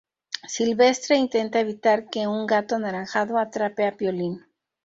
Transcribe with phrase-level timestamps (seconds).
[0.53, 4.43] Silvestre intenta evitar que un gato anaranjado atrape a Piolín.